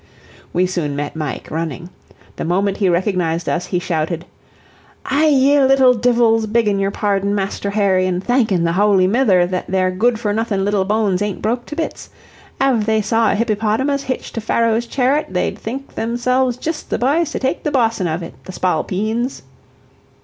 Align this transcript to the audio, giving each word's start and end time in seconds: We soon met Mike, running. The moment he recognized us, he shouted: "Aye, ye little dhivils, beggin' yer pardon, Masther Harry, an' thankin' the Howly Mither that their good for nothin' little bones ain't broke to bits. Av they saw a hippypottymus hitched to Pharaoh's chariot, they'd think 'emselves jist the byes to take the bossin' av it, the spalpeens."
We 0.51 0.65
soon 0.65 0.95
met 0.95 1.15
Mike, 1.15 1.51
running. 1.51 1.91
The 2.37 2.43
moment 2.43 2.77
he 2.77 2.89
recognized 2.89 3.47
us, 3.47 3.67
he 3.67 3.77
shouted: 3.77 4.25
"Aye, 5.05 5.27
ye 5.27 5.61
little 5.61 5.93
dhivils, 5.93 6.47
beggin' 6.51 6.79
yer 6.79 6.89
pardon, 6.89 7.35
Masther 7.35 7.69
Harry, 7.69 8.07
an' 8.07 8.19
thankin' 8.19 8.63
the 8.63 8.71
Howly 8.71 9.05
Mither 9.05 9.45
that 9.45 9.67
their 9.67 9.91
good 9.91 10.19
for 10.19 10.33
nothin' 10.33 10.65
little 10.65 10.85
bones 10.85 11.21
ain't 11.21 11.43
broke 11.43 11.67
to 11.67 11.75
bits. 11.75 12.09
Av 12.59 12.87
they 12.87 13.03
saw 13.03 13.31
a 13.31 13.35
hippypottymus 13.35 14.01
hitched 14.01 14.33
to 14.33 14.41
Pharaoh's 14.41 14.87
chariot, 14.87 15.27
they'd 15.29 15.59
think 15.59 15.91
'emselves 15.95 16.57
jist 16.57 16.89
the 16.89 16.97
byes 16.97 17.29
to 17.33 17.37
take 17.37 17.61
the 17.61 17.69
bossin' 17.69 18.07
av 18.07 18.23
it, 18.23 18.33
the 18.45 18.51
spalpeens." 18.51 19.43